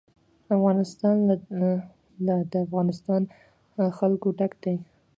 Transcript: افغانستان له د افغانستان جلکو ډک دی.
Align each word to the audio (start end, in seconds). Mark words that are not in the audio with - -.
افغانستان 0.55 1.15
له 2.27 2.35
د 2.51 2.53
افغانستان 2.65 3.21
جلکو 3.97 4.29
ډک 4.39 4.53
دی. 4.63 4.75